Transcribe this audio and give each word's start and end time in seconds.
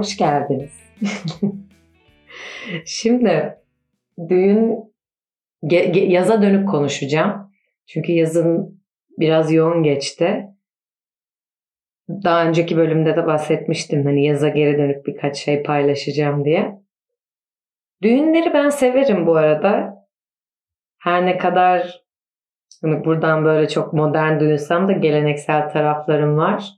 Hoş 0.00 0.16
geldiniz. 0.16 0.72
Şimdi 2.86 3.58
düğün 4.28 4.94
ge- 5.62 5.92
ge- 5.92 6.10
yaza 6.10 6.42
dönük 6.42 6.68
konuşacağım. 6.68 7.52
Çünkü 7.86 8.12
yazın 8.12 8.82
biraz 9.18 9.52
yoğun 9.52 9.82
geçti. 9.82 10.46
Daha 12.08 12.46
önceki 12.46 12.76
bölümde 12.76 13.16
de 13.16 13.26
bahsetmiştim 13.26 14.04
hani 14.04 14.24
yaza 14.24 14.48
geri 14.48 14.78
dönük 14.78 15.06
birkaç 15.06 15.36
şey 15.36 15.62
paylaşacağım 15.62 16.44
diye. 16.44 16.80
Düğünleri 18.02 18.54
ben 18.54 18.68
severim 18.68 19.26
bu 19.26 19.36
arada. 19.36 19.94
Her 20.98 21.26
ne 21.26 21.38
kadar 21.38 22.02
hani 22.82 23.04
buradan 23.04 23.44
böyle 23.44 23.68
çok 23.68 23.92
modern 23.92 24.40
duysam 24.40 24.88
da 24.88 24.92
geleneksel 24.92 25.70
taraflarım 25.70 26.36
var. 26.36 26.72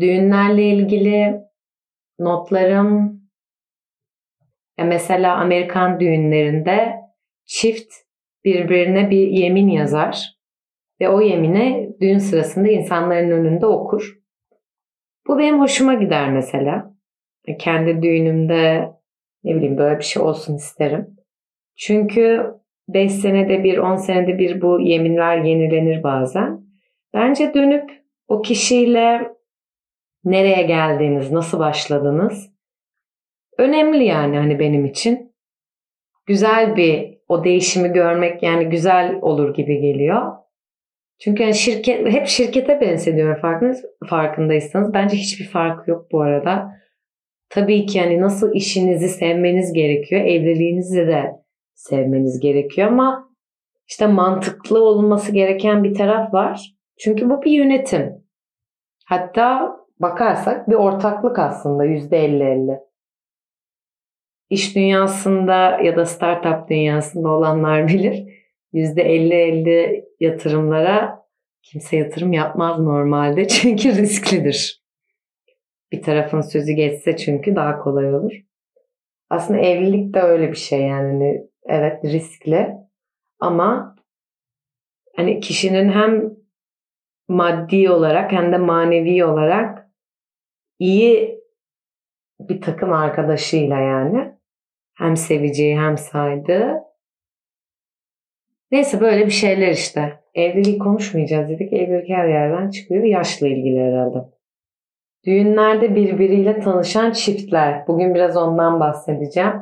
Düğünlerle 0.00 0.62
ilgili 0.62 1.44
notlarım 2.18 3.20
e 4.78 4.84
mesela 4.84 5.36
Amerikan 5.36 6.00
düğünlerinde 6.00 6.94
çift 7.44 7.92
birbirine 8.44 9.10
bir 9.10 9.28
yemin 9.28 9.68
yazar 9.68 10.34
ve 11.00 11.08
o 11.08 11.20
yemini 11.20 11.90
düğün 12.00 12.18
sırasında 12.18 12.68
insanların 12.68 13.30
önünde 13.30 13.66
okur. 13.66 14.18
Bu 15.26 15.38
benim 15.38 15.60
hoşuma 15.60 15.94
gider 15.94 16.32
mesela. 16.32 16.94
E, 17.44 17.56
kendi 17.56 18.02
düğünümde 18.02 18.90
ne 19.44 19.54
bileyim 19.54 19.78
böyle 19.78 19.98
bir 19.98 20.04
şey 20.04 20.22
olsun 20.22 20.56
isterim. 20.56 21.16
Çünkü 21.76 22.54
5 22.88 23.12
senede 23.12 23.64
bir, 23.64 23.78
10 23.78 23.96
senede 23.96 24.38
bir 24.38 24.60
bu 24.60 24.80
yeminler 24.80 25.36
yenilenir 25.36 26.02
bazen. 26.02 26.60
Bence 27.14 27.54
dönüp 27.54 27.90
o 28.28 28.42
kişiyle 28.42 29.32
nereye 30.24 30.62
geldiğiniz, 30.62 31.32
nasıl 31.32 31.58
başladınız 31.58 32.54
önemli 33.58 34.04
yani 34.04 34.36
hani 34.36 34.58
benim 34.58 34.84
için. 34.84 35.34
Güzel 36.26 36.76
bir 36.76 37.18
o 37.28 37.44
değişimi 37.44 37.88
görmek 37.88 38.42
yani 38.42 38.68
güzel 38.68 39.18
olur 39.22 39.54
gibi 39.54 39.80
geliyor. 39.80 40.32
Çünkü 41.18 41.42
yani 41.42 41.54
şirket 41.54 42.12
hep 42.12 42.26
şirkete 42.26 42.80
benzediyor 42.80 43.40
farkınız, 43.40 43.84
farkındaysanız. 44.06 44.94
Bence 44.94 45.16
hiçbir 45.16 45.48
fark 45.48 45.88
yok 45.88 46.06
bu 46.12 46.20
arada. 46.22 46.70
Tabii 47.48 47.86
ki 47.86 47.98
yani 47.98 48.20
nasıl 48.20 48.54
işinizi 48.54 49.08
sevmeniz 49.08 49.72
gerekiyor. 49.72 50.20
Evliliğinizi 50.20 51.06
de 51.06 51.32
sevmeniz 51.74 52.40
gerekiyor 52.40 52.88
ama 52.88 53.28
işte 53.88 54.06
mantıklı 54.06 54.84
olması 54.84 55.32
gereken 55.32 55.84
bir 55.84 55.94
taraf 55.94 56.34
var. 56.34 56.74
Çünkü 56.98 57.30
bu 57.30 57.42
bir 57.42 57.50
yönetim. 57.50 58.24
Hatta 59.04 59.76
bakarsak 60.00 60.68
bir 60.68 60.74
ortaklık 60.74 61.38
aslında 61.38 61.84
%50-50. 61.84 62.80
İş 64.50 64.76
dünyasında 64.76 65.80
ya 65.82 65.96
da 65.96 66.06
startup 66.06 66.68
dünyasında 66.68 67.28
olanlar 67.28 67.88
bilir. 67.88 68.44
%50-50 68.72 70.04
yatırımlara 70.20 71.24
kimse 71.62 71.96
yatırım 71.96 72.32
yapmaz 72.32 72.80
normalde 72.80 73.48
çünkü 73.48 73.88
risklidir. 73.96 74.84
Bir 75.92 76.02
tarafın 76.02 76.40
sözü 76.40 76.72
geçse 76.72 77.16
çünkü 77.16 77.56
daha 77.56 77.78
kolay 77.78 78.14
olur. 78.14 78.32
Aslında 79.30 79.60
evlilik 79.60 80.14
de 80.14 80.20
öyle 80.20 80.50
bir 80.50 80.56
şey 80.56 80.80
yani 80.80 81.06
hani 81.06 81.46
evet 81.66 82.04
riskli 82.04 82.68
ama 83.40 83.96
hani 85.16 85.40
kişinin 85.40 85.88
hem 85.88 86.30
maddi 87.28 87.90
olarak 87.90 88.32
hem 88.32 88.52
de 88.52 88.58
manevi 88.58 89.24
olarak 89.24 89.83
iyi 90.78 91.40
bir 92.40 92.60
takım 92.60 92.92
arkadaşıyla 92.92 93.78
yani 93.78 94.34
hem 94.94 95.16
seveceği 95.16 95.78
hem 95.78 95.98
saydığı 95.98 96.84
Neyse 98.70 99.00
böyle 99.00 99.26
bir 99.26 99.30
şeyler 99.30 99.68
işte. 99.68 100.20
Evliliği 100.34 100.78
konuşmayacağız 100.78 101.48
dedik. 101.48 101.72
Evlilik 101.72 102.08
her 102.08 102.28
yerden 102.28 102.70
çıkıyor. 102.70 103.04
Yaşla 103.04 103.48
ilgili 103.48 103.80
herhalde. 103.80 104.18
Düğünlerde 105.26 105.94
birbiriyle 105.94 106.60
tanışan 106.60 107.12
çiftler. 107.12 107.86
Bugün 107.88 108.14
biraz 108.14 108.36
ondan 108.36 108.80
bahsedeceğim. 108.80 109.52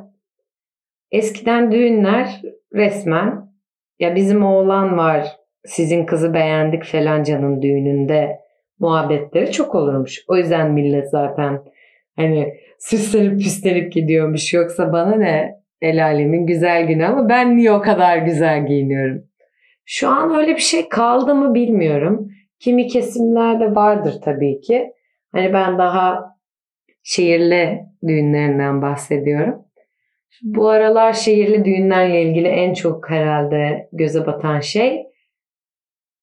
Eskiden 1.10 1.72
düğünler 1.72 2.42
resmen 2.74 3.52
ya 3.98 4.14
bizim 4.14 4.44
oğlan 4.44 4.98
var 4.98 5.26
sizin 5.64 6.06
kızı 6.06 6.34
beğendik 6.34 6.84
falancanın 6.84 7.62
düğününde 7.62 8.40
muhabbetleri 8.82 9.52
çok 9.52 9.74
olurmuş. 9.74 10.24
O 10.28 10.36
yüzden 10.36 10.72
millet 10.72 11.10
zaten 11.10 11.62
hani 12.16 12.54
süslenip 12.78 13.40
püslenip 13.40 13.92
gidiyormuş. 13.92 14.54
Yoksa 14.54 14.92
bana 14.92 15.16
ne 15.16 15.54
el 15.80 16.04
alemin 16.04 16.46
güzel 16.46 16.86
günü 16.86 17.06
ama 17.06 17.28
ben 17.28 17.56
niye 17.56 17.72
o 17.72 17.80
kadar 17.80 18.18
güzel 18.18 18.66
giyiniyorum? 18.66 19.24
Şu 19.84 20.08
an 20.08 20.34
öyle 20.34 20.54
bir 20.54 20.60
şey 20.60 20.88
kaldı 20.88 21.34
mı 21.34 21.54
bilmiyorum. 21.54 22.28
Kimi 22.58 22.86
kesimlerde 22.86 23.74
vardır 23.74 24.14
tabii 24.24 24.60
ki. 24.60 24.92
Hani 25.32 25.52
ben 25.52 25.78
daha 25.78 26.36
şehirli 27.02 27.80
düğünlerinden 28.06 28.82
bahsediyorum. 28.82 29.64
Bu 30.42 30.68
aralar 30.68 31.12
şehirli 31.12 31.64
düğünlerle 31.64 32.22
ilgili 32.22 32.48
en 32.48 32.74
çok 32.74 33.10
herhalde 33.10 33.88
göze 33.92 34.26
batan 34.26 34.60
şey 34.60 35.06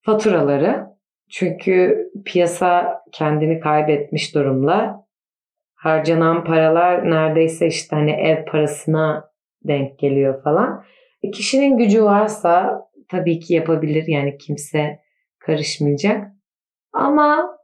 faturaları. 0.02 0.89
Çünkü 1.30 2.06
piyasa 2.24 3.02
kendini 3.12 3.60
kaybetmiş 3.60 4.34
durumda. 4.34 5.06
Harcanan 5.74 6.44
paralar 6.44 7.10
neredeyse 7.10 7.66
işte 7.66 7.96
hani 7.96 8.10
ev 8.10 8.44
parasına 8.44 9.30
denk 9.64 9.98
geliyor 9.98 10.42
falan. 10.42 10.84
E, 11.22 11.30
kişinin 11.30 11.78
gücü 11.78 12.04
varsa 12.04 12.82
tabii 13.08 13.40
ki 13.40 13.54
yapabilir 13.54 14.04
yani 14.06 14.38
kimse 14.38 15.00
karışmayacak. 15.38 16.32
Ama 16.92 17.58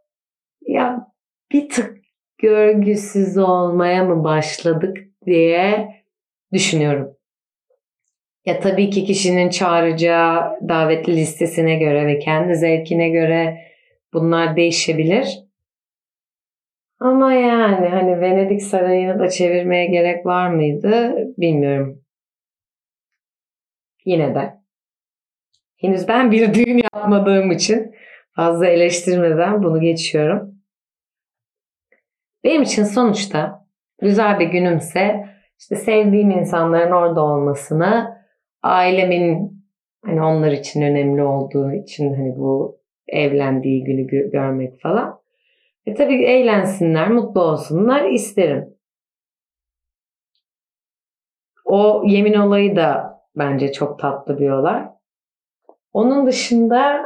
ya 0.60 1.06
bir 1.52 1.68
tık 1.68 1.96
görgüsüz 2.38 3.38
olmaya 3.38 4.04
mı 4.04 4.24
başladık 4.24 4.96
diye 5.26 5.88
düşünüyorum. 6.52 7.15
Ya 8.46 8.60
tabii 8.60 8.90
ki 8.90 9.04
kişinin 9.04 9.50
çağıracağı 9.50 10.58
davetli 10.68 11.16
listesine 11.16 11.76
göre 11.76 12.06
ve 12.06 12.18
kendi 12.18 12.54
zevkine 12.54 13.08
göre 13.08 13.58
bunlar 14.12 14.56
değişebilir. 14.56 15.46
Ama 17.00 17.32
yani 17.32 17.88
hani 17.88 18.20
Venedik 18.20 18.62
Sarayı'nı 18.62 19.18
da 19.18 19.28
çevirmeye 19.28 19.86
gerek 19.86 20.26
var 20.26 20.50
mıydı 20.50 21.14
bilmiyorum. 21.38 22.02
Yine 24.04 24.34
de. 24.34 24.54
Henüz 25.76 26.08
ben 26.08 26.30
bir 26.30 26.54
düğün 26.54 26.82
yapmadığım 26.94 27.50
için 27.50 27.94
fazla 28.36 28.66
eleştirmeden 28.66 29.62
bunu 29.62 29.80
geçiyorum. 29.80 30.54
Benim 32.44 32.62
için 32.62 32.84
sonuçta 32.84 33.66
güzel 34.00 34.38
bir 34.40 34.46
günümse 34.46 35.26
işte 35.58 35.76
sevdiğim 35.76 36.30
insanların 36.30 36.92
orada 36.92 37.20
olmasını, 37.20 38.16
ailemin 38.66 39.62
hani 40.04 40.22
onlar 40.22 40.52
için 40.52 40.82
önemli 40.82 41.22
olduğu 41.22 41.72
için 41.72 42.14
hani 42.14 42.36
bu 42.36 42.78
evlendiği 43.08 43.84
günü 43.84 44.30
görmek 44.30 44.80
falan. 44.80 45.20
E 45.86 45.94
tabii 45.94 46.24
eğlensinler, 46.24 47.08
mutlu 47.10 47.40
olsunlar 47.40 48.04
isterim. 48.04 48.76
O 51.64 52.02
yemin 52.06 52.34
olayı 52.34 52.76
da 52.76 53.20
bence 53.36 53.72
çok 53.72 53.98
tatlı 53.98 54.38
bir 54.38 54.50
olay. 54.50 54.82
Onun 55.92 56.26
dışında 56.26 57.02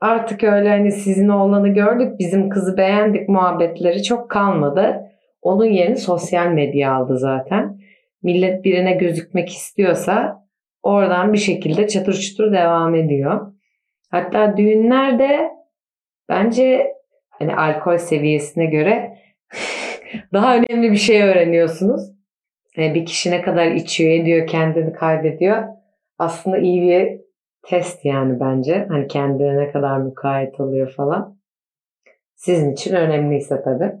artık 0.00 0.44
öyle 0.44 0.68
hani 0.68 0.92
sizin 0.92 1.28
oğlanı 1.28 1.68
gördük, 1.68 2.18
bizim 2.18 2.48
kızı 2.48 2.76
beğendik 2.76 3.28
muhabbetleri 3.28 4.02
çok 4.02 4.30
kalmadı. 4.30 5.02
Onun 5.42 5.64
yerini 5.64 5.96
sosyal 5.96 6.46
medya 6.46 6.94
aldı 6.94 7.18
zaten. 7.18 7.80
Millet 8.22 8.64
birine 8.64 8.92
gözükmek 8.92 9.48
istiyorsa 9.48 10.45
oradan 10.86 11.32
bir 11.32 11.38
şekilde 11.38 11.88
çatır 11.88 12.14
çutur 12.20 12.52
devam 12.52 12.94
ediyor. 12.94 13.52
Hatta 14.10 14.56
düğünlerde 14.56 15.50
bence 16.28 16.94
hani 17.30 17.56
alkol 17.56 17.98
seviyesine 17.98 18.66
göre 18.66 19.18
daha 20.32 20.56
önemli 20.56 20.92
bir 20.92 20.96
şey 20.96 21.22
öğreniyorsunuz. 21.22 22.16
Yani 22.76 22.94
bir 22.94 23.06
kişi 23.06 23.30
ne 23.30 23.42
kadar 23.42 23.66
içiyor, 23.66 24.12
ediyor, 24.12 24.46
kendini 24.46 24.92
kaybediyor. 24.92 25.64
Aslında 26.18 26.58
iyi 26.58 26.82
bir 26.82 27.20
test 27.62 28.04
yani 28.04 28.40
bence. 28.40 28.86
Hani 28.88 29.08
kendine 29.08 29.56
ne 29.56 29.72
kadar 29.72 29.98
mukayyet 29.98 30.60
oluyor 30.60 30.92
falan. 30.92 31.38
Sizin 32.34 32.72
için 32.72 32.94
önemliyse 32.94 33.62
tabii. 33.62 33.92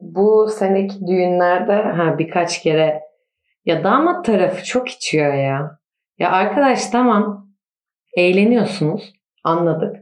Bu 0.00 0.48
seneki 0.48 1.06
düğünlerde 1.06 1.72
ha 1.72 2.18
birkaç 2.18 2.62
kere 2.62 3.00
ya 3.64 3.84
damat 3.84 4.24
tarafı 4.24 4.64
çok 4.64 4.88
içiyor 4.88 5.34
ya. 5.34 5.77
Ya 6.18 6.30
arkadaş 6.30 6.86
tamam 6.86 7.48
eğleniyorsunuz 8.16 9.12
anladık. 9.44 9.96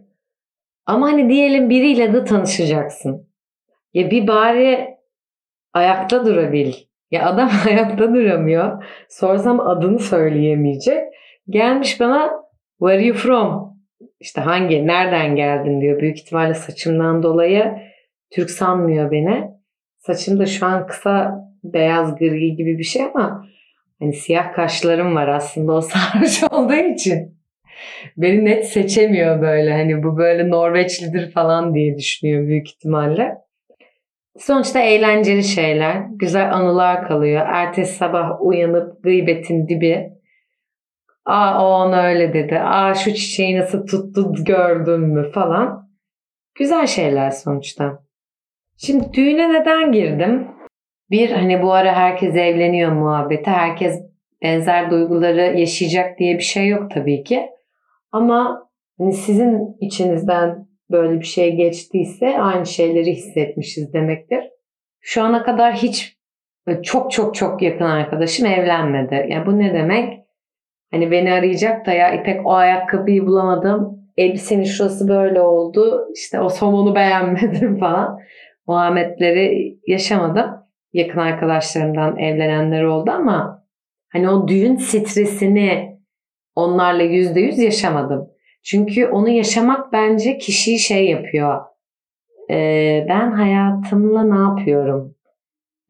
Ama 0.87 1.07
hani 1.07 1.29
diyelim 1.29 1.71
biriyle 1.71 2.13
de 2.13 2.25
tanışacaksın. 2.25 3.29
Ya 3.95 4.11
bir 4.11 4.27
bari 4.27 4.97
ayakta 5.73 6.27
durabil. 6.27 6.73
Ya 7.11 7.27
adam 7.27 7.51
ayakta 7.67 8.15
duramıyor. 8.15 8.85
Sorsam 9.09 9.61
adını 9.61 9.99
söyleyemeyecek. 9.99 11.05
Gelmiş 11.49 12.01
bana 12.01 12.33
where 12.79 13.05
you 13.07 13.17
from? 13.17 13.77
İşte 14.21 14.41
hangi, 14.41 14.87
nereden 14.87 15.37
geldin 15.37 15.81
diyor. 15.81 16.01
Büyük 16.01 16.19
ihtimalle 16.19 16.55
saçımdan 16.55 17.23
dolayı 17.23 17.79
Türk 18.31 18.51
sanmıyor 18.51 19.11
beni. 19.11 19.51
Saçım 19.99 20.39
da 20.39 20.47
şu 20.47 20.67
an 20.67 20.87
kısa 20.87 21.41
beyaz 21.65 22.19
gri 22.19 22.57
gibi 22.57 22.79
bir 22.79 22.85
şey 22.85 23.03
ama 23.03 23.47
hani 24.01 24.13
siyah 24.13 24.53
kaşlarım 24.53 25.15
var 25.15 25.29
aslında 25.29 25.73
o 25.73 25.81
sarhoş 25.81 26.43
olduğu 26.51 26.75
için. 26.75 27.37
Beni 28.17 28.45
net 28.45 28.67
seçemiyor 28.67 29.41
böyle 29.41 29.73
hani 29.73 30.03
bu 30.03 30.17
böyle 30.17 30.51
Norveçlidir 30.51 31.31
falan 31.31 31.75
diye 31.75 31.97
düşünüyor 31.99 32.47
büyük 32.47 32.69
ihtimalle. 32.69 33.35
Sonuçta 34.39 34.81
eğlenceli 34.81 35.45
şeyler, 35.45 36.03
güzel 36.11 36.55
anılar 36.55 37.09
kalıyor. 37.09 37.47
Ertesi 37.47 37.95
sabah 37.95 38.31
uyanıp 38.41 39.03
gıybetin 39.03 39.69
dibi. 39.69 40.13
Aa 41.25 41.65
o 41.65 41.67
ona 41.67 42.03
öyle 42.03 42.35
dedi. 42.35 42.59
Aa 42.61 42.95
şu 42.95 43.15
çiçeği 43.15 43.59
nasıl 43.59 43.87
tuttu 43.87 44.35
gördün 44.45 45.01
mü 45.01 45.31
falan. 45.31 45.91
Güzel 46.55 46.87
şeyler 46.87 47.31
sonuçta. 47.31 48.03
Şimdi 48.77 49.13
düğüne 49.13 49.53
neden 49.53 49.93
girdim? 49.93 50.49
Bir 51.11 51.31
hani 51.31 51.63
bu 51.63 51.73
ara 51.73 51.93
herkes 51.93 52.37
evleniyor 52.37 52.93
muhabbeti. 52.93 53.51
Herkes 53.51 54.03
benzer 54.43 54.91
duyguları 54.91 55.59
yaşayacak 55.59 56.19
diye 56.19 56.39
bir 56.39 56.43
şey 56.43 56.69
yok 56.69 56.91
tabii 56.91 57.25
ki. 57.25 57.51
Ama 58.13 58.69
hani 58.99 59.13
sizin 59.13 59.77
içinizden 59.81 60.67
böyle 60.91 61.21
bir 61.21 61.27
şey 61.27 61.57
geçtiyse 61.57 62.39
aynı 62.39 62.67
şeyleri 62.67 63.11
hissetmişiz 63.13 63.93
demektir. 63.93 64.45
Şu 65.01 65.23
ana 65.23 65.43
kadar 65.43 65.75
hiç 65.75 66.17
çok 66.83 67.11
çok 67.11 67.35
çok 67.35 67.63
yakın 67.63 67.85
arkadaşım 67.85 68.47
evlenmedi. 68.47 69.27
Yani 69.29 69.47
bu 69.47 69.59
ne 69.59 69.75
demek? 69.75 70.21
Hani 70.91 71.11
beni 71.11 71.33
arayacak 71.33 71.87
da 71.87 71.93
ya 71.93 72.15
İpek 72.15 72.47
o 72.47 72.53
ayakkabıyı 72.53 73.27
bulamadım. 73.27 74.01
Elbisenin 74.17 74.65
şurası 74.65 75.09
böyle 75.09 75.41
oldu. 75.41 76.09
İşte 76.15 76.41
o 76.41 76.49
somonu 76.49 76.95
beğenmedim 76.95 77.77
falan. 77.81 78.19
Muhammedleri 78.67 79.77
yaşamadım. 79.87 80.66
Yakın 80.97 81.21
arkadaşlarımdan 81.21 82.19
evlenenler 82.19 82.83
oldu 82.83 83.11
ama 83.11 83.67
hani 84.09 84.29
o 84.31 84.49
düğün 84.49 84.77
stresini 84.77 85.99
onlarla 86.55 87.03
yüzde 87.03 87.41
yüz 87.41 87.59
yaşamadım. 87.59 88.29
Çünkü 88.65 89.07
onu 89.07 89.29
yaşamak 89.29 89.93
bence 89.93 90.39
kişiyi 90.39 90.79
şey 90.79 91.11
yapıyor. 91.11 91.61
Ee, 92.51 93.07
ben 93.09 93.31
hayatımla 93.31 94.25
ne 94.25 94.39
yapıyorum? 94.39 95.15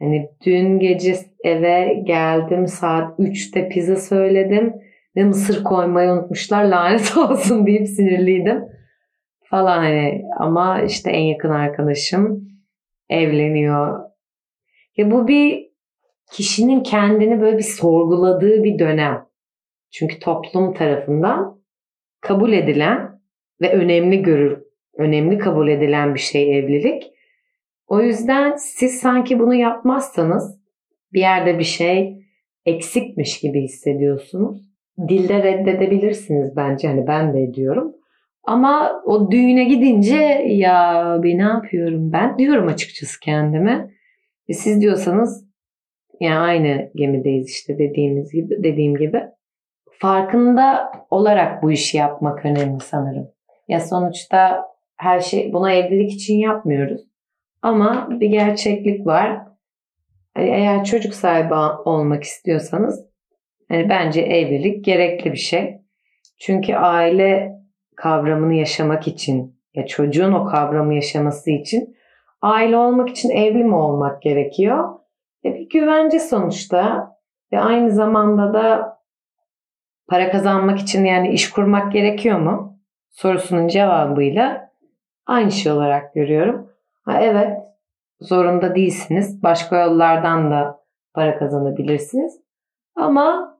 Hani 0.02 0.28
dün 0.46 0.78
gece 0.78 1.14
eve 1.44 2.02
geldim 2.06 2.66
saat 2.66 3.18
3'te 3.18 3.68
pizza 3.68 3.96
söyledim 3.96 4.74
ve 5.16 5.24
mısır 5.24 5.64
koymayı 5.64 6.10
unutmuşlar 6.10 6.64
lanet 6.64 7.16
olsun 7.30 7.66
deyip 7.66 7.88
sinirliydim 7.88 8.64
falan 9.50 9.78
hani 9.78 10.22
ama 10.38 10.82
işte 10.82 11.10
en 11.10 11.22
yakın 11.22 11.50
arkadaşım 11.50 12.48
evleniyor. 13.08 14.05
Ya 14.96 15.10
bu 15.10 15.28
bir 15.28 15.70
kişinin 16.32 16.82
kendini 16.82 17.40
böyle 17.40 17.58
bir 17.58 17.62
sorguladığı 17.62 18.64
bir 18.64 18.78
dönem. 18.78 19.26
Çünkü 19.90 20.18
toplum 20.18 20.74
tarafından 20.74 21.60
kabul 22.20 22.52
edilen 22.52 23.20
ve 23.60 23.72
önemli 23.72 24.22
görür, 24.22 24.62
önemli 24.96 25.38
kabul 25.38 25.68
edilen 25.68 26.14
bir 26.14 26.20
şey 26.20 26.58
evlilik. 26.58 27.12
O 27.86 28.00
yüzden 28.00 28.56
siz 28.56 28.98
sanki 29.00 29.38
bunu 29.38 29.54
yapmazsanız 29.54 30.60
bir 31.12 31.20
yerde 31.20 31.58
bir 31.58 31.64
şey 31.64 32.26
eksikmiş 32.66 33.40
gibi 33.40 33.62
hissediyorsunuz. 33.62 34.62
Dilde 35.08 35.42
reddedebilirsiniz 35.42 36.56
bence. 36.56 36.88
Hani 36.88 37.06
ben 37.06 37.34
de 37.34 37.42
ediyorum. 37.42 37.92
Ama 38.44 39.02
o 39.04 39.30
düğüne 39.30 39.64
gidince 39.64 40.16
ya 40.46 41.18
bir 41.22 41.38
ne 41.38 41.42
yapıyorum 41.42 42.12
ben 42.12 42.38
diyorum 42.38 42.68
açıkçası 42.68 43.20
kendime. 43.20 43.95
E 44.48 44.54
siz 44.54 44.80
diyorsanız 44.80 45.46
yani 46.20 46.38
aynı 46.38 46.90
gemideyiz 46.94 47.50
işte 47.50 47.78
dediğimiz 47.78 48.32
gibi 48.32 48.62
dediğim 48.62 48.96
gibi 48.96 49.22
farkında 49.90 50.92
olarak 51.10 51.62
bu 51.62 51.72
işi 51.72 51.96
yapmak 51.96 52.44
önemli 52.44 52.80
sanırım. 52.80 53.28
Ya 53.68 53.80
sonuçta 53.80 54.66
her 54.96 55.20
şey 55.20 55.52
buna 55.52 55.72
evlilik 55.72 56.12
için 56.12 56.34
yapmıyoruz. 56.34 57.00
Ama 57.62 58.08
bir 58.10 58.30
gerçeklik 58.30 59.06
var. 59.06 59.42
Hani 60.34 60.50
eğer 60.50 60.84
çocuk 60.84 61.14
sahibi 61.14 61.54
olmak 61.84 62.22
istiyorsanız 62.22 63.06
hani 63.68 63.88
bence 63.88 64.20
evlilik 64.20 64.84
gerekli 64.84 65.32
bir 65.32 65.38
şey. 65.38 65.76
Çünkü 66.38 66.74
aile 66.74 67.52
kavramını 67.96 68.54
yaşamak 68.54 69.08
için 69.08 69.60
ya 69.74 69.86
çocuğun 69.86 70.32
o 70.32 70.44
kavramı 70.44 70.94
yaşaması 70.94 71.50
için 71.50 71.95
aile 72.42 72.76
olmak 72.76 73.08
için 73.08 73.30
evli 73.30 73.64
mi 73.64 73.76
olmak 73.76 74.22
gerekiyor? 74.22 74.98
E 75.44 75.54
bir 75.54 75.68
güvence 75.68 76.20
sonuçta 76.20 77.12
ve 77.52 77.60
aynı 77.60 77.90
zamanda 77.90 78.54
da 78.54 78.98
para 80.08 80.30
kazanmak 80.30 80.78
için 80.78 81.04
yani 81.04 81.28
iş 81.28 81.50
kurmak 81.50 81.92
gerekiyor 81.92 82.38
mu? 82.38 82.78
Sorusunun 83.10 83.68
cevabıyla 83.68 84.70
aynı 85.26 85.52
şey 85.52 85.72
olarak 85.72 86.14
görüyorum. 86.14 86.70
Ha, 87.04 87.20
evet 87.20 87.58
zorunda 88.20 88.74
değilsiniz. 88.74 89.42
Başka 89.42 89.80
yollardan 89.80 90.50
da 90.50 90.80
para 91.14 91.38
kazanabilirsiniz. 91.38 92.40
Ama 92.96 93.56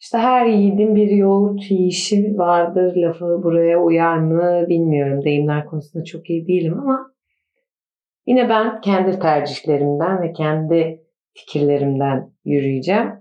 işte 0.00 0.18
her 0.18 0.46
yiğidin 0.46 0.94
bir 0.94 1.10
yoğurt 1.10 1.70
yiyişi 1.70 2.38
vardır 2.38 2.96
lafı 2.96 3.42
buraya 3.42 3.78
uyar 3.78 4.16
mı 4.16 4.68
bilmiyorum. 4.68 5.24
Deyimler 5.24 5.66
konusunda 5.66 6.04
çok 6.04 6.30
iyi 6.30 6.46
değilim 6.46 6.78
ama 6.80 7.15
yine 8.26 8.48
ben 8.48 8.80
kendi 8.80 9.18
tercihlerimden 9.18 10.22
ve 10.22 10.32
kendi 10.32 11.02
fikirlerimden 11.34 12.32
yürüyeceğim. 12.44 13.12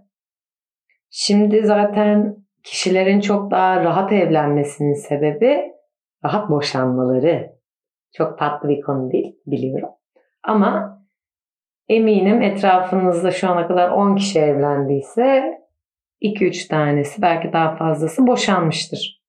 Şimdi 1.10 1.66
zaten 1.66 2.38
kişilerin 2.64 3.20
çok 3.20 3.52
daha 3.52 3.84
rahat 3.84 4.12
evlenmesinin 4.12 4.94
sebebi 4.94 5.74
rahat 6.26 6.50
boşanmaları. 6.50 7.56
Çok 8.14 8.40
tatlı 8.40 8.70
bir 8.70 8.82
konu 8.82 9.12
değil 9.12 9.40
biliyorum. 9.46 9.90
Ama 10.44 11.02
eminim 11.88 12.42
etrafınızda 12.42 13.32
şu 13.32 13.50
ana 13.50 13.68
kadar 13.68 13.90
10 13.90 14.16
kişi 14.16 14.40
evlendiyse 14.40 15.58
2-3 16.22 16.68
tanesi 16.68 17.22
belki 17.22 17.54
daha 17.54 17.76
fazlası 17.76 18.28
boşanmıştır. 18.28 19.22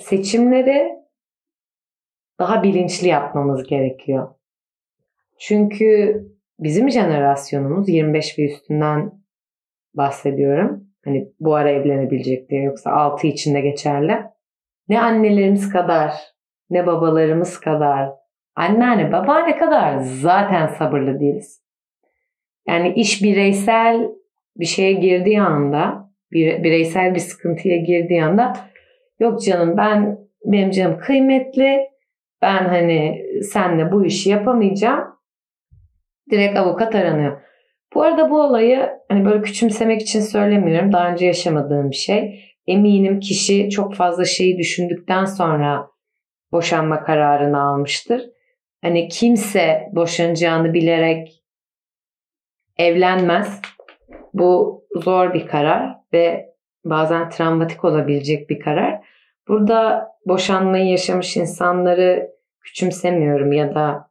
Seçimleri 0.00 0.92
daha 2.38 2.62
bilinçli 2.62 3.08
yapmamız 3.08 3.64
gerekiyor. 3.64 4.34
Çünkü 5.40 6.20
bizim 6.58 6.90
jenerasyonumuz 6.90 7.88
25 7.88 8.38
ve 8.38 8.44
üstünden 8.44 9.12
bahsediyorum. 9.94 10.84
Hani 11.04 11.28
bu 11.40 11.54
ara 11.54 11.70
evlenebilecek 11.70 12.50
diye 12.50 12.62
yoksa 12.62 12.90
6 12.90 13.26
içinde 13.26 13.60
geçerli. 13.60 14.16
Ne 14.88 15.00
annelerimiz 15.00 15.72
kadar 15.72 16.12
ne 16.70 16.86
babalarımız 16.86 17.60
kadar 17.60 18.08
anneanne 18.54 19.12
babaanne 19.12 19.58
kadar 19.58 19.98
zaten 19.98 20.66
sabırlı 20.66 21.20
değiliz. 21.20 21.62
Yani 22.68 22.92
iş 22.94 23.22
bireysel 23.22 24.10
bir 24.56 24.66
şeye 24.66 24.92
girdiği 24.92 25.40
anda, 25.40 26.10
bir, 26.32 26.64
bireysel 26.64 27.14
bir 27.14 27.20
sıkıntıya 27.20 27.76
girdiği 27.76 28.24
anda 28.24 28.52
yok 29.20 29.42
canım 29.42 29.76
ben 29.76 30.18
benim 30.44 30.70
canım 30.70 30.98
kıymetli. 30.98 31.88
Ben 32.42 32.64
hani 32.64 33.22
senle 33.42 33.92
bu 33.92 34.04
işi 34.04 34.30
yapamayacağım. 34.30 35.17
Direkt 36.30 36.58
avukat 36.58 36.94
aranıyor. 36.94 37.40
Bu 37.94 38.02
arada 38.02 38.30
bu 38.30 38.42
olayı 38.42 38.88
hani 39.08 39.24
böyle 39.24 39.42
küçümsemek 39.42 40.02
için 40.02 40.20
söylemiyorum. 40.20 40.92
Daha 40.92 41.10
önce 41.10 41.26
yaşamadığım 41.26 41.90
bir 41.90 41.96
şey. 41.96 42.44
Eminim 42.66 43.20
kişi 43.20 43.70
çok 43.70 43.94
fazla 43.94 44.24
şeyi 44.24 44.58
düşündükten 44.58 45.24
sonra 45.24 45.90
boşanma 46.52 47.04
kararını 47.04 47.62
almıştır. 47.62 48.22
Hani 48.82 49.08
kimse 49.08 49.88
boşanacağını 49.92 50.74
bilerek 50.74 51.44
evlenmez. 52.78 53.60
Bu 54.34 54.82
zor 54.96 55.34
bir 55.34 55.46
karar 55.46 55.96
ve 56.12 56.54
bazen 56.84 57.30
travmatik 57.30 57.84
olabilecek 57.84 58.50
bir 58.50 58.60
karar. 58.60 59.00
Burada 59.48 60.08
boşanmayı 60.26 60.86
yaşamış 60.86 61.36
insanları 61.36 62.30
küçümsemiyorum 62.60 63.52
ya 63.52 63.74
da 63.74 64.07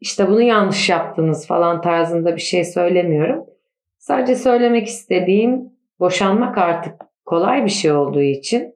işte 0.00 0.28
bunu 0.28 0.42
yanlış 0.42 0.88
yaptınız 0.88 1.46
falan 1.46 1.80
tarzında 1.80 2.36
bir 2.36 2.40
şey 2.40 2.64
söylemiyorum. 2.64 3.46
Sadece 3.98 4.36
söylemek 4.36 4.86
istediğim 4.86 5.72
boşanmak 6.00 6.58
artık 6.58 6.94
kolay 7.26 7.64
bir 7.64 7.70
şey 7.70 7.92
olduğu 7.92 8.22
için 8.22 8.74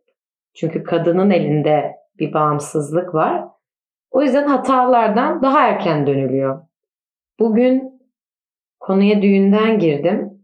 çünkü 0.54 0.82
kadının 0.82 1.30
elinde 1.30 1.96
bir 2.18 2.32
bağımsızlık 2.32 3.14
var. 3.14 3.44
O 4.10 4.22
yüzden 4.22 4.46
hatalardan 4.46 5.42
daha 5.42 5.68
erken 5.68 6.06
dönülüyor. 6.06 6.62
Bugün 7.38 8.02
konuya 8.80 9.22
düğünden 9.22 9.78
girdim. 9.78 10.42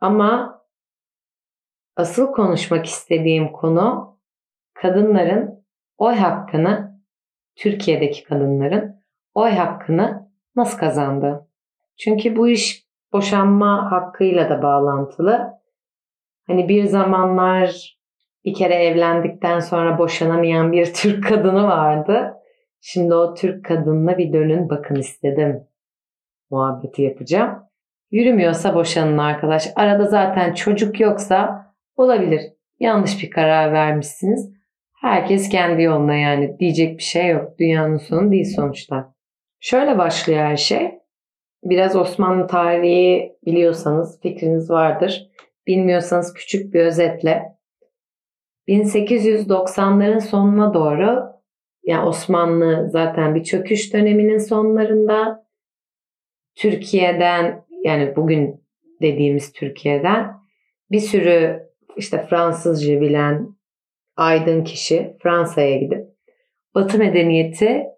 Ama 0.00 0.60
asıl 1.96 2.32
konuşmak 2.32 2.86
istediğim 2.86 3.52
konu 3.52 4.18
kadınların 4.74 5.64
oy 5.98 6.14
hakkını, 6.14 7.00
Türkiye'deki 7.56 8.24
kadınların 8.24 9.03
oy 9.34 9.50
hakkını 9.50 10.30
nasıl 10.56 10.78
kazandı? 10.78 11.48
Çünkü 11.96 12.36
bu 12.36 12.48
iş 12.48 12.84
boşanma 13.12 13.92
hakkıyla 13.92 14.50
da 14.50 14.62
bağlantılı. 14.62 15.50
Hani 16.46 16.68
bir 16.68 16.84
zamanlar 16.84 17.98
bir 18.44 18.54
kere 18.54 18.74
evlendikten 18.74 19.60
sonra 19.60 19.98
boşanamayan 19.98 20.72
bir 20.72 20.94
Türk 20.94 21.28
kadını 21.28 21.64
vardı. 21.64 22.34
Şimdi 22.80 23.14
o 23.14 23.34
Türk 23.34 23.64
kadınına 23.64 24.18
bir 24.18 24.32
dönün 24.32 24.70
bakın 24.70 24.94
istedim. 24.94 25.64
Muhabbeti 26.50 27.02
yapacağım. 27.02 27.64
Yürümüyorsa 28.10 28.74
boşanın 28.74 29.18
arkadaş. 29.18 29.68
Arada 29.76 30.04
zaten 30.04 30.54
çocuk 30.54 31.00
yoksa 31.00 31.66
olabilir. 31.96 32.40
Yanlış 32.80 33.22
bir 33.22 33.30
karar 33.30 33.72
vermişsiniz. 33.72 34.52
Herkes 35.00 35.48
kendi 35.48 35.82
yoluna 35.82 36.14
yani 36.14 36.58
diyecek 36.58 36.98
bir 36.98 37.02
şey 37.02 37.28
yok. 37.28 37.58
Dünyanın 37.58 37.96
sonu 37.96 38.32
değil 38.32 38.54
sonuçta. 38.56 39.13
Şöyle 39.64 39.98
başlıyor 39.98 40.40
her 40.40 40.56
şey. 40.56 40.98
Biraz 41.62 41.96
Osmanlı 41.96 42.46
tarihi 42.46 43.36
biliyorsanız 43.46 44.20
fikriniz 44.20 44.70
vardır. 44.70 45.30
Bilmiyorsanız 45.66 46.34
küçük 46.34 46.74
bir 46.74 46.80
özetle 46.80 47.42
1890'ların 48.68 50.20
sonuna 50.20 50.74
doğru 50.74 51.22
yani 51.84 52.08
Osmanlı 52.08 52.88
zaten 52.90 53.34
bir 53.34 53.44
çöküş 53.44 53.92
döneminin 53.92 54.38
sonlarında 54.38 55.46
Türkiye'den 56.54 57.64
yani 57.84 58.16
bugün 58.16 58.64
dediğimiz 59.02 59.52
Türkiye'den 59.52 60.32
bir 60.90 61.00
sürü 61.00 61.68
işte 61.96 62.26
Fransızca 62.30 63.00
bilen 63.00 63.56
aydın 64.16 64.64
kişi 64.64 65.16
Fransa'ya 65.22 65.76
gidip 65.76 66.06
Batı 66.74 66.98
medeniyeti 66.98 67.93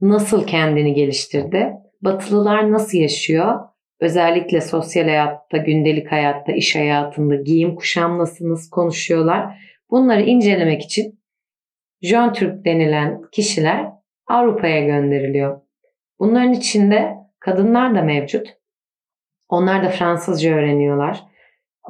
nasıl 0.00 0.46
kendini 0.46 0.94
geliştirdi? 0.94 1.72
Batılılar 2.02 2.72
nasıl 2.72 2.98
yaşıyor? 2.98 3.60
Özellikle 4.00 4.60
sosyal 4.60 5.04
hayatta, 5.04 5.56
gündelik 5.56 6.12
hayatta, 6.12 6.52
iş 6.52 6.76
hayatında 6.76 7.34
giyim 7.34 7.74
kuşam 7.74 8.18
nasıl 8.18 8.70
konuşuyorlar? 8.70 9.58
Bunları 9.90 10.22
incelemek 10.22 10.82
için 10.82 11.18
Jön 12.02 12.32
Türk 12.32 12.64
denilen 12.64 13.22
kişiler 13.32 13.86
Avrupa'ya 14.26 14.86
gönderiliyor. 14.86 15.60
Bunların 16.18 16.52
içinde 16.52 17.14
kadınlar 17.40 17.94
da 17.94 18.02
mevcut. 18.02 18.56
Onlar 19.48 19.84
da 19.84 19.88
Fransızca 19.88 20.54
öğreniyorlar. 20.54 21.24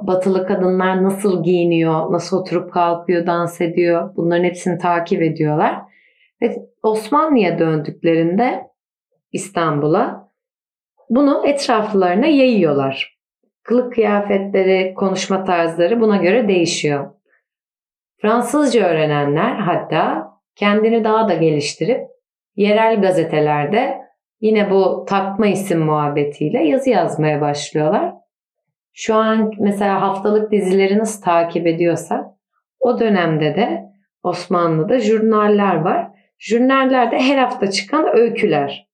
Batılı 0.02 0.46
kadınlar 0.46 1.02
nasıl 1.02 1.44
giyiniyor, 1.44 2.12
nasıl 2.12 2.38
oturup 2.38 2.72
kalkıyor, 2.72 3.26
dans 3.26 3.60
ediyor 3.60 4.16
bunların 4.16 4.44
hepsini 4.44 4.78
takip 4.78 5.22
ediyorlar. 5.22 5.78
Ve 6.42 6.56
Osmanlı'ya 6.82 7.58
döndüklerinde 7.58 8.66
İstanbul'a 9.32 10.28
bunu 11.10 11.46
etraflarına 11.46 12.26
yayıyorlar. 12.26 13.18
Kılık 13.62 13.92
kıyafetleri, 13.92 14.94
konuşma 14.94 15.44
tarzları 15.44 16.00
buna 16.00 16.16
göre 16.16 16.48
değişiyor. 16.48 17.10
Fransızca 18.20 18.88
öğrenenler 18.88 19.54
hatta 19.54 20.32
kendini 20.56 21.04
daha 21.04 21.28
da 21.28 21.34
geliştirip 21.34 22.00
yerel 22.56 23.00
gazetelerde 23.00 23.98
yine 24.40 24.70
bu 24.70 25.04
takma 25.08 25.46
isim 25.46 25.80
muhabbetiyle 25.80 26.64
yazı 26.64 26.90
yazmaya 26.90 27.40
başlıyorlar. 27.40 28.14
Şu 28.92 29.14
an 29.14 29.52
mesela 29.58 30.02
haftalık 30.02 30.52
dizileri 30.52 30.98
nasıl 30.98 31.22
takip 31.22 31.66
ediyorsak 31.66 32.26
o 32.80 33.00
dönemde 33.00 33.56
de 33.56 33.84
Osmanlı'da 34.22 34.98
jurnaller 34.98 35.74
var. 35.74 36.17
Jurnallerde 36.38 37.18
her 37.18 37.38
hafta 37.38 37.70
çıkan 37.70 38.16
öyküler 38.16 38.88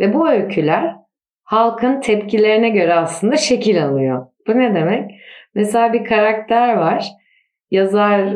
ve 0.00 0.14
bu 0.14 0.30
öyküler 0.30 0.94
halkın 1.42 2.00
tepkilerine 2.00 2.68
göre 2.68 2.94
aslında 2.94 3.36
şekil 3.36 3.84
alıyor. 3.84 4.26
Bu 4.46 4.58
ne 4.58 4.74
demek? 4.74 5.10
Mesela 5.54 5.92
bir 5.92 6.04
karakter 6.04 6.76
var. 6.76 7.06
Yazar 7.70 8.34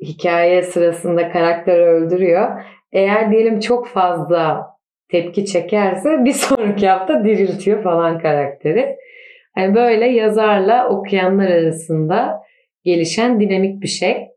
hikaye 0.00 0.62
sırasında 0.62 1.30
karakteri 1.30 1.82
öldürüyor. 1.82 2.62
Eğer 2.92 3.30
diyelim 3.30 3.60
çok 3.60 3.88
fazla 3.88 4.66
tepki 5.08 5.46
çekerse 5.46 6.24
bir 6.24 6.32
sonraki 6.32 6.88
hafta 6.88 7.24
diriltiyor 7.24 7.82
falan 7.82 8.18
karakteri. 8.18 8.96
Yani 9.56 9.74
böyle 9.74 10.06
yazarla 10.06 10.88
okuyanlar 10.88 11.50
arasında 11.50 12.42
gelişen 12.84 13.40
dinamik 13.40 13.82
bir 13.82 13.88
şey. 13.88 14.28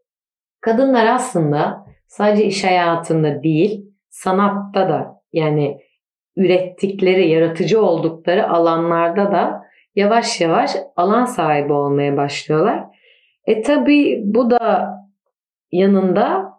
Kadınlar 0.61 1.05
aslında 1.05 1.85
sadece 2.13 2.45
iş 2.45 2.63
hayatında 2.63 3.43
değil, 3.43 3.85
sanatta 4.09 4.89
da 4.89 5.21
yani 5.33 5.79
ürettikleri, 6.35 7.29
yaratıcı 7.29 7.81
oldukları 7.81 8.49
alanlarda 8.49 9.31
da 9.31 9.63
yavaş 9.95 10.41
yavaş 10.41 10.75
alan 10.95 11.25
sahibi 11.25 11.73
olmaya 11.73 12.17
başlıyorlar. 12.17 12.83
E 13.45 13.61
tabi 13.61 14.21
bu 14.25 14.49
da 14.49 14.93
yanında 15.71 16.53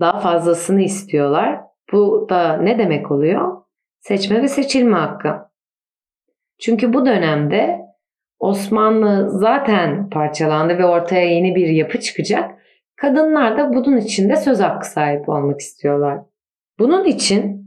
daha 0.00 0.18
fazlasını 0.18 0.82
istiyorlar. 0.82 1.60
Bu 1.92 2.26
da 2.30 2.56
ne 2.56 2.78
demek 2.78 3.10
oluyor? 3.10 3.62
Seçme 4.00 4.42
ve 4.42 4.48
seçilme 4.48 4.96
hakkı. 4.96 5.34
Çünkü 6.60 6.92
bu 6.92 7.06
dönemde 7.06 7.80
Osmanlı 8.38 9.30
zaten 9.30 10.10
parçalandı 10.10 10.78
ve 10.78 10.84
ortaya 10.84 11.24
yeni 11.24 11.54
bir 11.54 11.66
yapı 11.66 12.00
çıkacak. 12.00 12.59
Kadınlar 13.00 13.58
da 13.58 13.74
bunun 13.74 13.96
içinde 13.96 14.36
söz 14.36 14.60
hakkı 14.60 14.90
sahibi 14.90 15.30
olmak 15.30 15.60
istiyorlar. 15.60 16.18
Bunun 16.78 17.04
için 17.04 17.66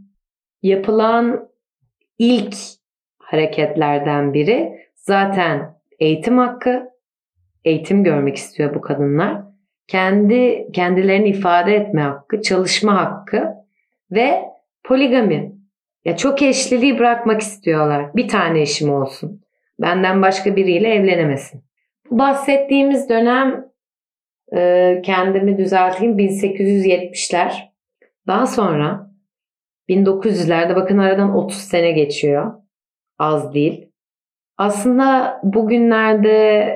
yapılan 0.64 1.50
ilk 2.18 2.56
hareketlerden 3.18 4.34
biri 4.34 4.88
zaten 4.96 5.76
eğitim 6.00 6.38
hakkı. 6.38 6.94
Eğitim 7.66 8.04
görmek 8.04 8.36
istiyor 8.36 8.76
bu 8.76 8.82
kadınlar 8.82 9.42
kendi 9.88 10.68
kendilerini 10.74 11.30
ifade 11.30 11.76
etme 11.76 12.02
hakkı, 12.02 12.42
çalışma 12.42 12.96
hakkı 12.96 13.48
ve 14.12 14.42
poligami. 14.84 15.56
Ya 16.06 16.18
çok 16.18 16.42
eşliliği 16.42 17.00
bırakmak 17.00 17.42
istiyorlar. 17.42 18.16
Bir 18.16 18.28
tane 18.28 18.62
eşim 18.62 18.94
olsun. 18.94 19.42
Benden 19.82 20.22
başka 20.22 20.56
biriyle 20.56 20.94
evlenemesin. 20.94 21.64
Bu 22.12 22.20
bahsettiğimiz 22.20 23.10
dönem 23.10 23.73
e, 24.56 25.02
kendimi 25.06 25.58
düzelteyim 25.58 26.18
1870'ler. 26.18 27.54
Daha 28.28 28.48
sonra 28.48 29.12
1900'lerde 29.90 30.76
bakın 30.76 30.98
aradan 30.98 31.36
30 31.36 31.58
sene 31.58 31.92
geçiyor. 31.92 32.54
Az 33.20 33.54
değil. 33.54 33.90
Aslında 34.58 35.40
bugünlerde 35.44 36.68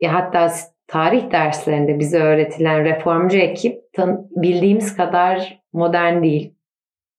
ya 0.00 0.14
hatta 0.14 0.52
tarih 0.86 1.30
derslerinde 1.30 1.98
bize 1.98 2.18
öğretilen 2.18 2.84
reformcu 2.84 3.38
ekip 3.38 3.82
bildiğimiz 4.30 4.96
kadar 4.96 5.62
modern 5.72 6.22
değil. 6.22 6.54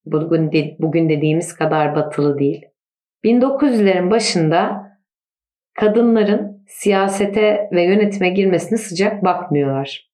Bugün, 0.05 0.51
de, 0.51 0.75
bugün 0.79 1.09
dediğimiz 1.09 1.55
kadar 1.55 1.95
batılı 1.95 2.39
değil. 2.39 2.65
1900'lerin 3.23 4.11
başında 4.11 4.89
kadınların 5.73 6.48
siyasete 6.69 7.69
ve 7.71 7.83
yönetime 7.83 8.29
girmesine 8.29 8.77
sıcak 8.77 9.23
bakmıyorlar. 9.23 10.09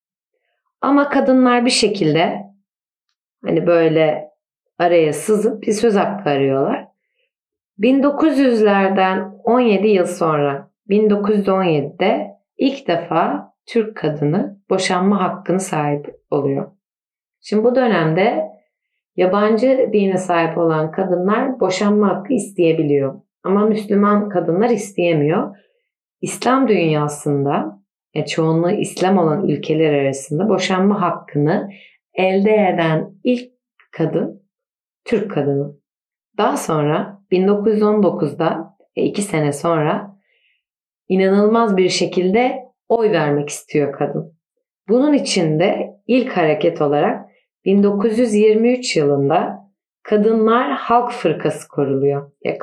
Ama 0.82 1.10
kadınlar 1.10 1.66
bir 1.66 1.70
şekilde 1.70 2.42
hani 3.46 3.68
böyle 3.68 4.30
araya 4.78 5.14
sızıp 5.14 5.64
bir 5.64 5.72
söz 5.72 5.96
hakkı 5.96 6.30
arıyorlar. 6.30 6.88
1900'lerden 7.80 9.32
17 9.44 9.88
yıl 9.88 10.06
sonra 10.06 10.72
1917'de 10.90 12.28
ilk 12.58 12.88
defa 12.88 13.54
Türk 13.66 13.98
kadını 13.98 14.60
boşanma 14.70 15.22
hakkını 15.22 15.60
sahip 15.60 16.16
oluyor. 16.32 16.72
Şimdi 17.42 17.64
bu 17.64 17.76
dönemde 17.76 18.44
yabancı 19.16 19.90
dine 19.94 20.18
sahip 20.18 20.58
olan 20.58 20.92
kadınlar 20.92 21.60
boşanma 21.60 22.08
hakkı 22.08 22.34
isteyebiliyor. 22.34 23.22
Ama 23.44 23.66
Müslüman 23.66 24.30
kadınlar 24.30 24.70
isteyemiyor. 24.70 25.56
İslam 26.22 26.68
dünyasında 26.68 27.80
e, 28.14 28.26
çoğunluğu 28.26 28.72
İslam 28.72 29.18
olan 29.18 29.48
ülkeler 29.48 29.94
arasında 29.94 30.50
boşanma 30.50 31.02
hakkını 31.02 31.70
elde 32.14 32.54
eden 32.54 33.16
ilk 33.24 33.52
kadın 33.92 34.44
Türk 35.06 35.32
kadını. 35.32 35.76
Daha 36.38 36.58
sonra 36.58 37.22
1919'da 37.32 38.78
e, 38.96 39.04
iki 39.04 39.22
sene 39.22 39.54
sonra 39.54 40.18
inanılmaz 41.08 41.78
bir 41.78 41.90
şekilde 41.90 42.60
oy 42.90 43.12
vermek 43.12 43.50
istiyor 43.50 43.94
kadın. 43.94 44.36
Bunun 44.90 45.14
için 45.14 45.60
de 45.60 46.00
ilk 46.08 46.38
hareket 46.38 46.82
olarak 46.82 47.30
1923 47.66 48.98
yılında 48.98 49.66
Kadınlar 50.04 50.72
Halk 50.72 51.12
Fırkası 51.12 51.68
kuruluyor. 51.68 52.32
Ya 52.44 52.58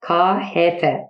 KHF. 0.00 1.09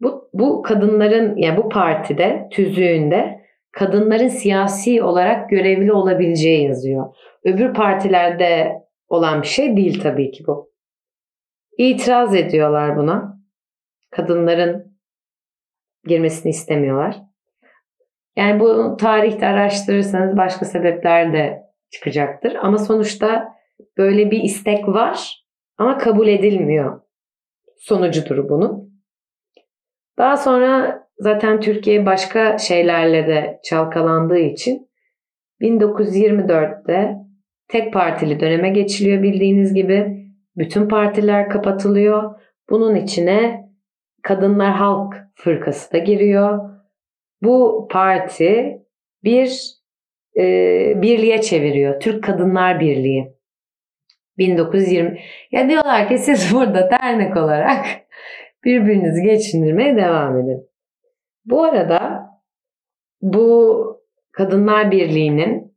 Bu, 0.00 0.30
bu 0.32 0.62
kadınların 0.62 1.36
yani 1.36 1.56
bu 1.56 1.68
partide 1.68 2.48
tüzüğünde 2.52 3.40
kadınların 3.72 4.28
siyasi 4.28 5.02
olarak 5.02 5.50
görevli 5.50 5.92
olabileceği 5.92 6.66
yazıyor. 6.66 7.14
Öbür 7.44 7.74
partilerde 7.74 8.72
olan 9.08 9.42
bir 9.42 9.46
şey 9.46 9.76
değil 9.76 10.00
tabii 10.02 10.30
ki 10.30 10.44
bu. 10.46 10.72
İtiraz 11.78 12.34
ediyorlar 12.34 12.96
buna. 12.96 13.38
Kadınların 14.10 14.98
girmesini 16.04 16.50
istemiyorlar. 16.50 17.16
Yani 18.36 18.60
bu 18.60 18.96
tarihte 18.96 19.46
araştırırsanız 19.46 20.36
başka 20.36 20.64
sebepler 20.64 21.32
de 21.32 21.62
çıkacaktır. 21.90 22.54
Ama 22.54 22.78
sonuçta 22.78 23.54
böyle 23.96 24.30
bir 24.30 24.42
istek 24.42 24.88
var 24.88 25.44
ama 25.78 25.98
kabul 25.98 26.28
edilmiyor. 26.28 27.00
Sonucudur 27.78 28.48
bunun. 28.48 28.87
Daha 30.18 30.36
sonra 30.36 31.02
zaten 31.18 31.60
Türkiye 31.60 32.06
başka 32.06 32.58
şeylerle 32.58 33.26
de 33.26 33.60
çalkalandığı 33.64 34.38
için 34.38 34.88
1924'te 35.60 37.16
tek 37.68 37.92
partili 37.92 38.40
döneme 38.40 38.68
geçiliyor 38.68 39.22
bildiğiniz 39.22 39.74
gibi. 39.74 40.28
Bütün 40.56 40.88
partiler 40.88 41.48
kapatılıyor. 41.48 42.40
Bunun 42.70 42.94
içine 42.94 43.68
Kadınlar 44.22 44.72
Halk 44.72 45.14
Fırkası 45.34 45.92
da 45.92 45.98
giriyor. 45.98 46.70
Bu 47.42 47.88
parti 47.90 48.82
bir 49.24 49.78
e, 50.36 50.42
birliğe 51.02 51.40
çeviriyor. 51.40 52.00
Türk 52.00 52.24
Kadınlar 52.24 52.80
Birliği. 52.80 53.38
1920. 54.38 55.20
Ya 55.52 55.68
diyorlar 55.68 56.08
ki 56.08 56.18
siz 56.18 56.54
burada 56.54 56.90
dernek 56.90 57.36
olarak 57.36 57.86
birbirinizi 58.64 59.22
geçindirmeye 59.22 59.96
devam 59.96 60.40
edin. 60.40 60.68
Bu 61.44 61.64
arada 61.64 62.28
bu 63.22 63.78
Kadınlar 64.32 64.90
Birliği'nin 64.90 65.74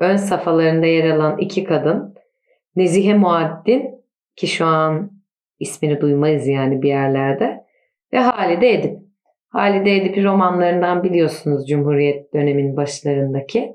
ön 0.00 0.16
safhalarında 0.16 0.86
yer 0.86 1.10
alan 1.10 1.38
iki 1.38 1.64
kadın 1.64 2.14
Nezihe 2.76 3.14
Muaddin 3.14 4.04
ki 4.36 4.46
şu 4.46 4.66
an 4.66 5.10
ismini 5.58 6.00
duymayız 6.00 6.46
yani 6.46 6.82
bir 6.82 6.88
yerlerde 6.88 7.64
ve 8.12 8.18
Halide 8.18 8.74
Edip. 8.74 8.98
Halide 9.48 9.96
Edip'i 9.96 10.24
romanlarından 10.24 11.02
biliyorsunuz 11.02 11.68
Cumhuriyet 11.68 12.34
döneminin 12.34 12.76
başlarındaki. 12.76 13.74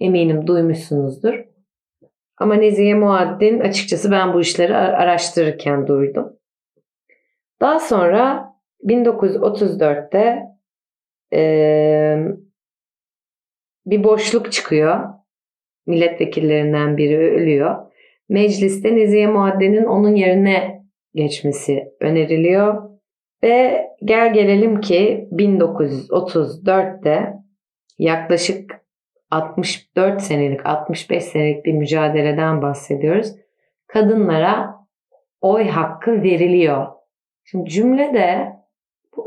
Eminim 0.00 0.46
duymuşsunuzdur. 0.46 1.44
Ama 2.36 2.54
Nezihe 2.54 2.94
Muaddin 2.94 3.60
açıkçası 3.60 4.10
ben 4.10 4.34
bu 4.34 4.40
işleri 4.40 4.76
araştırırken 4.76 5.86
duydum. 5.86 6.36
Daha 7.62 7.78
sonra 7.78 8.52
1934'te 8.84 10.42
e, 11.34 11.42
bir 13.86 14.04
boşluk 14.04 14.52
çıkıyor. 14.52 15.00
Milletvekillerinden 15.86 16.96
biri 16.96 17.18
ölüyor. 17.18 17.92
Mecliste 18.28 18.96
Nezihe 18.96 19.26
Muadden'in 19.26 19.84
onun 19.84 20.14
yerine 20.14 20.84
geçmesi 21.14 21.92
öneriliyor. 22.00 22.90
Ve 23.42 23.86
gel 24.04 24.34
gelelim 24.34 24.80
ki 24.80 25.28
1934'te 25.32 27.32
yaklaşık 27.98 28.80
64 29.30 30.22
senelik, 30.22 30.66
65 30.66 31.24
senelik 31.24 31.64
bir 31.64 31.72
mücadeleden 31.72 32.62
bahsediyoruz. 32.62 33.32
Kadınlara 33.86 34.74
oy 35.40 35.68
hakkı 35.68 36.22
veriliyor. 36.22 37.01
Şimdi 37.44 37.70
cümlede 37.70 38.52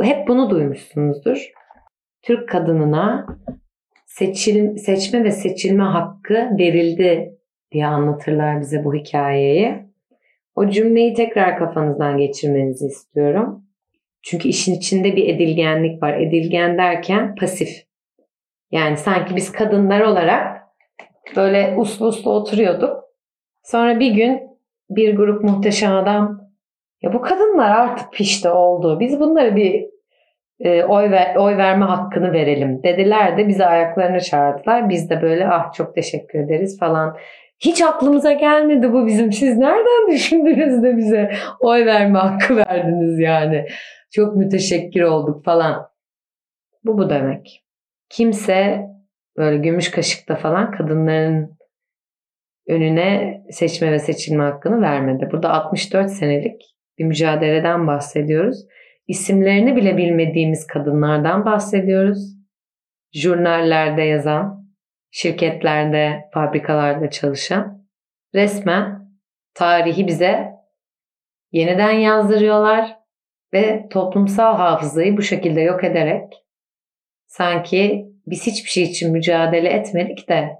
hep 0.01 0.27
bunu 0.27 0.49
duymuşsunuzdur. 0.49 1.51
Türk 2.21 2.49
kadınına 2.49 3.25
seçil, 4.05 4.77
seçme 4.77 5.23
ve 5.23 5.31
seçilme 5.31 5.83
hakkı 5.83 6.33
verildi 6.33 7.37
diye 7.71 7.85
anlatırlar 7.85 8.61
bize 8.61 8.83
bu 8.83 8.95
hikayeyi. 8.95 9.85
O 10.55 10.69
cümleyi 10.69 11.13
tekrar 11.13 11.57
kafanızdan 11.57 12.17
geçirmenizi 12.17 12.85
istiyorum. 12.85 13.65
Çünkü 14.21 14.47
işin 14.47 14.73
içinde 14.73 15.15
bir 15.15 15.29
edilgenlik 15.35 16.03
var. 16.03 16.13
Edilgen 16.13 16.77
derken 16.77 17.35
pasif. 17.35 17.85
Yani 18.71 18.97
sanki 18.97 19.35
biz 19.35 19.51
kadınlar 19.51 20.01
olarak 20.01 20.61
böyle 21.35 21.75
uslu 21.77 22.07
uslu 22.07 22.31
oturuyorduk. 22.31 23.03
Sonra 23.63 23.99
bir 23.99 24.11
gün 24.11 24.41
bir 24.89 25.15
grup 25.15 25.43
muhteşem 25.43 25.95
adam 25.95 26.44
ya 27.01 27.13
bu 27.13 27.21
kadınlar 27.21 27.71
artık 27.71 28.13
pişti 28.13 28.49
oldu. 28.49 28.99
Biz 28.99 29.19
bunları 29.19 29.55
bir 29.55 29.85
e, 30.59 30.83
oy 30.83 31.11
ver, 31.11 31.35
oy 31.35 31.57
verme 31.57 31.85
hakkını 31.85 32.33
verelim 32.33 32.83
dediler 32.83 33.37
de 33.37 33.47
bizi 33.47 33.65
ayaklarına 33.65 34.19
çağırdılar. 34.19 34.89
Biz 34.89 35.09
de 35.09 35.21
böyle 35.21 35.47
ah 35.47 35.73
çok 35.73 35.95
teşekkür 35.95 36.39
ederiz 36.39 36.79
falan. 36.79 37.17
Hiç 37.59 37.81
aklımıza 37.81 38.31
gelmedi 38.31 38.93
bu 38.93 39.07
bizim. 39.07 39.31
Siz 39.31 39.57
nereden 39.57 40.07
düşündünüz 40.11 40.83
de 40.83 40.97
bize 40.97 41.31
oy 41.59 41.85
verme 41.85 42.19
hakkı 42.19 42.55
verdiniz 42.55 43.19
yani. 43.19 43.65
Çok 44.11 44.35
müteşekkir 44.35 45.01
olduk 45.01 45.45
falan. 45.45 45.89
Bu 46.83 46.97
bu 46.97 47.09
demek. 47.09 47.63
Kimse 48.09 48.81
böyle 49.37 49.57
gümüş 49.57 49.91
kaşıkta 49.91 50.35
falan 50.35 50.71
kadınların 50.71 51.57
önüne 52.67 53.41
seçme 53.49 53.91
ve 53.91 53.99
seçilme 53.99 54.43
hakkını 54.43 54.81
vermedi. 54.81 55.29
Burada 55.31 55.49
64 55.49 56.11
senelik 56.11 56.74
bir 56.97 57.03
mücadeleden 57.03 57.87
bahsediyoruz. 57.87 58.65
İsimlerini 59.07 59.75
bile 59.75 59.97
bilmediğimiz 59.97 60.67
kadınlardan 60.67 61.45
bahsediyoruz. 61.45 62.35
Jurnallerde 63.13 64.01
yazan, 64.01 64.69
şirketlerde, 65.11 66.29
fabrikalarda 66.33 67.09
çalışan 67.09 67.85
resmen 68.35 69.09
tarihi 69.53 70.07
bize 70.07 70.51
yeniden 71.51 71.91
yazdırıyorlar 71.91 72.95
ve 73.53 73.87
toplumsal 73.89 74.57
hafızayı 74.57 75.17
bu 75.17 75.21
şekilde 75.21 75.61
yok 75.61 75.83
ederek 75.83 76.33
sanki 77.27 78.05
biz 78.27 78.47
hiçbir 78.47 78.69
şey 78.69 78.83
için 78.83 79.11
mücadele 79.11 79.69
etmedik 79.69 80.29
de 80.29 80.57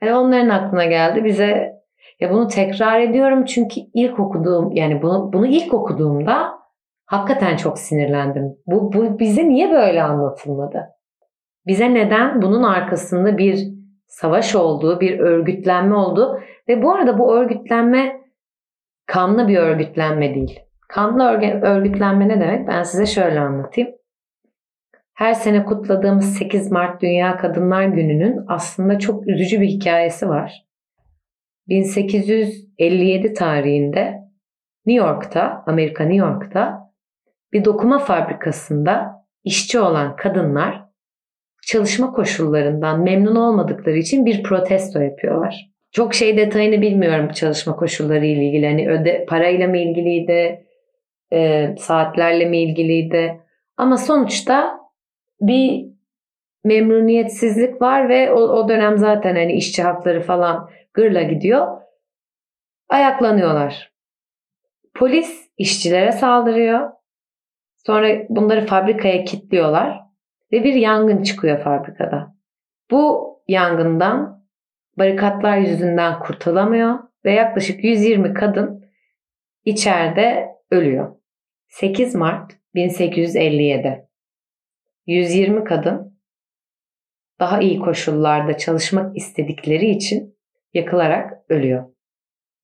hani 0.00 0.14
onların 0.14 0.48
aklına 0.48 0.84
geldi 0.84 1.24
bize 1.24 1.79
ya 2.20 2.30
bunu 2.30 2.48
tekrar 2.48 3.00
ediyorum 3.00 3.44
çünkü 3.44 3.80
ilk 3.94 4.20
okuduğum 4.20 4.72
yani 4.72 5.02
bunu, 5.02 5.32
bunu 5.32 5.46
ilk 5.46 5.74
okuduğumda 5.74 6.60
hakikaten 7.06 7.56
çok 7.56 7.78
sinirlendim. 7.78 8.56
Bu, 8.66 8.92
bu 8.92 9.18
bize 9.18 9.48
niye 9.48 9.70
böyle 9.70 10.02
anlatılmadı? 10.02 10.86
Bize 11.66 11.94
neden 11.94 12.42
bunun 12.42 12.62
arkasında 12.62 13.38
bir 13.38 13.68
savaş 14.06 14.54
olduğu, 14.54 15.00
bir 15.00 15.18
örgütlenme 15.18 15.94
olduğu 15.94 16.40
ve 16.68 16.82
bu 16.82 16.92
arada 16.92 17.18
bu 17.18 17.34
örgütlenme 17.34 18.20
kanlı 19.06 19.48
bir 19.48 19.58
örgütlenme 19.58 20.34
değil. 20.34 20.60
Kanlı 20.88 21.24
örgütlenme 21.62 22.28
ne 22.28 22.40
demek? 22.40 22.68
Ben 22.68 22.82
size 22.82 23.06
şöyle 23.06 23.40
anlatayım. 23.40 23.90
Her 25.14 25.34
sene 25.34 25.64
kutladığımız 25.64 26.34
8 26.34 26.72
Mart 26.72 27.02
Dünya 27.02 27.36
Kadınlar 27.36 27.84
Günü'nün 27.84 28.44
aslında 28.48 28.98
çok 28.98 29.28
üzücü 29.28 29.60
bir 29.60 29.66
hikayesi 29.66 30.28
var. 30.28 30.69
1857 31.70 33.32
tarihinde 33.34 34.14
New 34.86 35.06
York'ta, 35.06 35.64
Amerika 35.66 36.04
New 36.04 36.26
York'ta 36.26 36.92
bir 37.52 37.64
dokuma 37.64 37.98
fabrikasında 37.98 39.24
işçi 39.44 39.80
olan 39.80 40.16
kadınlar 40.16 40.82
çalışma 41.66 42.12
koşullarından 42.12 43.00
memnun 43.00 43.36
olmadıkları 43.36 43.96
için 43.96 44.26
bir 44.26 44.42
protesto 44.42 45.00
yapıyorlar. 45.00 45.70
Çok 45.92 46.14
şey 46.14 46.36
detayını 46.36 46.82
bilmiyorum 46.82 47.28
çalışma 47.28 47.76
koşulları 47.76 48.26
ile 48.26 48.44
ilgili. 48.44 48.66
Hani 48.66 48.90
öde, 48.90 49.26
parayla 49.28 49.68
mı 49.68 49.78
ilgiliydi, 49.78 50.66
e, 51.32 51.68
saatlerle 51.78 52.44
mi 52.44 52.62
ilgiliydi. 52.62 53.40
Ama 53.76 53.96
sonuçta 53.96 54.80
bir 55.40 55.89
memnuniyetsizlik 56.64 57.82
var 57.82 58.08
ve 58.08 58.32
o, 58.32 58.40
o 58.40 58.68
dönem 58.68 58.98
zaten 58.98 59.34
hani 59.34 59.52
işçi 59.52 59.82
hakları 59.82 60.22
falan 60.22 60.70
gırla 60.94 61.22
gidiyor. 61.22 61.80
Ayaklanıyorlar. 62.88 63.92
Polis 64.94 65.50
işçilere 65.56 66.12
saldırıyor. 66.12 66.90
Sonra 67.86 68.08
bunları 68.28 68.66
fabrikaya 68.66 69.24
kilitliyorlar 69.24 70.00
ve 70.52 70.64
bir 70.64 70.74
yangın 70.74 71.22
çıkıyor 71.22 71.58
fabrikada. 71.58 72.34
Bu 72.90 73.30
yangından 73.48 74.44
barikatlar 74.98 75.56
yüzünden 75.56 76.18
kurtulamıyor 76.18 76.98
ve 77.24 77.32
yaklaşık 77.32 77.84
120 77.84 78.34
kadın 78.34 78.84
içeride 79.64 80.48
ölüyor. 80.70 81.16
8 81.68 82.14
Mart 82.14 82.52
1857 82.74 84.08
120 85.06 85.64
kadın 85.64 86.09
daha 87.40 87.60
iyi 87.60 87.78
koşullarda 87.78 88.56
çalışmak 88.56 89.16
istedikleri 89.16 89.90
için 89.90 90.38
yakılarak 90.74 91.32
ölüyor. 91.48 91.84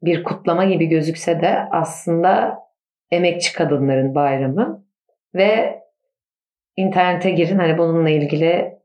Bir 0.03 0.25
kutlama 0.25 0.65
gibi 0.65 0.87
gözükse 0.87 1.41
de 1.41 1.59
aslında 1.71 2.59
emekçi 3.11 3.53
kadınların 3.53 4.15
bayramı 4.15 4.87
ve 5.35 5.81
internete 6.77 7.31
girin 7.31 7.59
hani 7.59 7.79
bununla 7.79 8.11
ilgili 8.11 8.77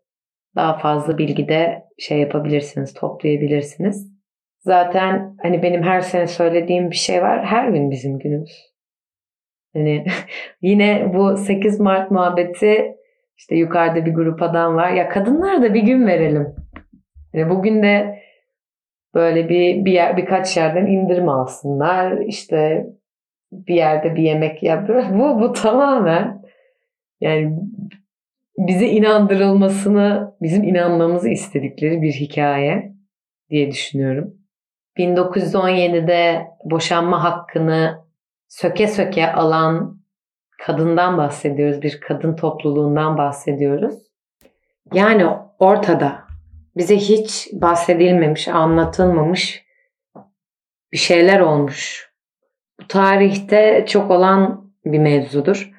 daha 0.56 0.77
fazla 0.77 1.17
bilgi 1.17 1.47
de 1.47 1.84
şey 1.97 2.19
yapabilirsiniz, 2.19 2.93
toplayabilirsiniz. 2.93 4.12
Zaten 4.60 5.38
hani 5.41 5.63
benim 5.63 5.84
her 5.84 6.01
sene 6.01 6.27
söylediğim 6.27 6.91
bir 6.91 6.95
şey 6.95 7.21
var. 7.21 7.45
Her 7.45 7.69
gün 7.69 7.91
bizim 7.91 8.19
günümüz. 8.19 8.71
Hani 9.73 10.06
yine 10.62 11.12
bu 11.13 11.38
8 11.38 11.80
Mart 11.80 12.12
muhabbeti 12.12 12.95
işte 13.41 13.56
yukarıda 13.56 14.06
bir 14.06 14.13
grup 14.13 14.41
adam 14.41 14.75
var. 14.75 14.91
Ya 14.91 15.10
kadınlar 15.10 15.62
da 15.63 15.73
bir 15.73 15.82
gün 15.82 16.08
verelim. 16.08 16.56
Yani 17.34 17.49
bugün 17.49 17.84
de 17.84 18.21
böyle 19.13 19.49
bir, 19.49 19.86
bir 19.86 19.91
yer, 19.91 20.17
birkaç 20.17 20.58
yerden 20.58 20.86
indirim 20.86 21.30
alsınlar. 21.30 22.17
İşte 22.17 22.86
bir 23.51 23.75
yerde 23.75 24.15
bir 24.15 24.23
yemek 24.23 24.63
yapıyor. 24.63 25.04
Bu, 25.13 25.41
bu 25.41 25.54
tamamen 25.54 26.41
yani 27.21 27.60
bize 28.58 28.88
inandırılmasını, 28.88 30.36
bizim 30.41 30.63
inanmamızı 30.63 31.30
istedikleri 31.30 32.01
bir 32.01 32.12
hikaye 32.12 32.93
diye 33.49 33.71
düşünüyorum. 33.71 34.34
1917'de 34.97 36.47
boşanma 36.63 37.23
hakkını 37.23 38.06
söke 38.47 38.88
söke 38.88 39.32
alan 39.32 40.00
kadından 40.65 41.17
bahsediyoruz. 41.17 41.82
Bir 41.82 42.02
kadın 42.02 42.36
topluluğundan 42.36 43.17
bahsediyoruz. 43.17 43.95
Yani 44.93 45.28
ortada 45.60 46.24
bize 46.78 46.97
hiç 46.97 47.50
bahsedilmemiş, 47.54 48.47
anlatılmamış 48.47 49.65
bir 50.91 50.97
şeyler 50.97 51.39
olmuş. 51.39 52.12
Bu 52.82 52.88
tarihte 52.88 53.86
çok 53.88 54.12
olan 54.12 54.71
bir 54.86 55.00
mevzudur. 55.00 55.71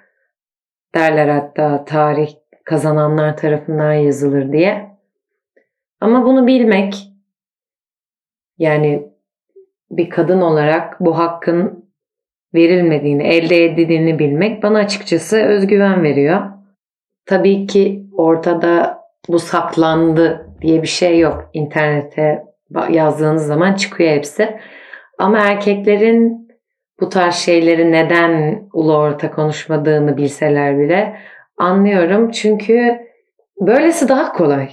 Derler 0.95 1.29
hatta 1.29 1.85
tarih 1.85 2.35
kazananlar 2.65 3.37
tarafından 3.37 3.93
yazılır 3.93 4.53
diye. 4.53 4.99
Ama 6.01 6.25
bunu 6.25 6.47
bilmek 6.47 7.09
yani 8.59 9.13
bir 9.91 10.11
kadın 10.11 10.41
olarak 10.41 11.01
bu 11.01 11.19
hakkın 11.19 11.92
verilmediğini, 12.55 13.23
elde 13.23 13.65
edildiğini 13.65 14.19
bilmek 14.19 14.63
bana 14.63 14.79
açıkçası 14.79 15.37
özgüven 15.43 16.03
veriyor. 16.03 16.41
Tabii 17.27 17.67
ki 17.67 18.03
ortada 18.17 18.99
bu 19.29 19.39
saklandı 19.39 20.47
diye 20.63 20.83
bir 20.83 20.89
şey 20.89 21.19
yok. 21.19 21.51
İnternete 21.53 22.45
yazdığınız 22.91 23.47
zaman 23.47 23.75
çıkıyor 23.75 24.11
hepsi. 24.11 24.57
Ama 25.19 25.39
erkeklerin 25.39 26.49
bu 27.01 27.09
tarz 27.09 27.35
şeyleri 27.35 27.93
neden 27.93 28.63
ulu 28.73 28.97
orta 28.97 29.31
konuşmadığını 29.31 30.17
bilseler 30.17 30.79
bile 30.79 31.17
anlıyorum. 31.57 32.31
Çünkü 32.31 32.99
böylesi 33.61 34.09
daha 34.09 34.33
kolay. 34.33 34.71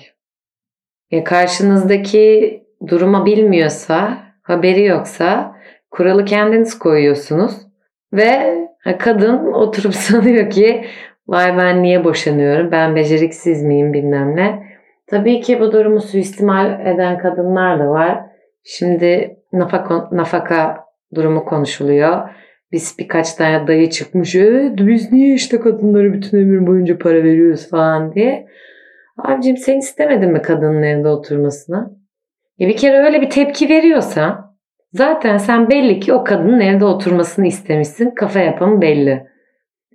Ya 1.11 1.23
karşınızdaki 1.23 2.63
duruma 2.87 3.25
bilmiyorsa, 3.25 4.17
haberi 4.41 4.83
yoksa 4.83 5.55
kuralı 5.91 6.25
kendiniz 6.25 6.79
koyuyorsunuz 6.79 7.68
ve 8.13 8.56
kadın 9.00 9.54
oturup 9.54 9.93
sanıyor 9.95 10.50
ki 10.50 10.86
vay 11.28 11.58
ben 11.58 11.84
niye 11.84 12.04
boşanıyorum, 12.04 12.72
ben 12.72 12.95
beceriksiz 12.95 13.63
miyim 13.63 13.93
bilmem 13.93 14.36
ne. 14.36 14.69
Tabii 15.08 15.41
ki 15.41 15.60
bu 15.60 15.72
durumu 15.72 16.02
suistimal 16.02 16.88
eden 16.88 17.17
kadınlar 17.17 17.80
da 17.80 17.89
var. 17.89 18.19
Şimdi 18.63 19.38
nafaka, 19.54 20.10
nafaka 20.12 20.86
durumu 21.15 21.45
konuşuluyor. 21.45 22.30
Biz 22.72 22.95
birkaç 23.00 23.34
tane 23.34 23.67
dayı 23.67 23.89
çıkmış. 23.89 24.36
Evet 24.36 24.72
biz 24.78 25.12
niye 25.12 25.36
işte 25.36 25.60
kadınlara 25.60 26.13
bütün 26.13 26.38
ömür 26.38 26.67
boyunca 26.67 26.98
para 26.98 27.24
veriyoruz 27.24 27.69
falan 27.69 28.13
diye. 28.13 28.48
Abicim 29.17 29.58
sen 29.58 29.78
istemedin 29.78 30.32
mi 30.32 30.41
kadının 30.41 30.84
evde 30.84 31.08
oturmasını? 31.08 32.00
Ya 32.58 32.67
bir 32.67 32.78
kere 32.78 32.98
öyle 32.98 33.22
bir 33.22 33.30
tepki 33.30 33.69
veriyorsa 33.69 34.48
zaten 34.93 35.38
sen 35.38 35.69
belli 35.69 35.99
ki 35.99 36.13
o 36.13 36.23
kadının 36.23 36.60
evde 36.60 36.86
oturmasını 36.86 37.47
istemişsin. 37.47 38.12
Kafa 38.12 38.39
yapımı 38.39 38.82
belli. 38.82 39.28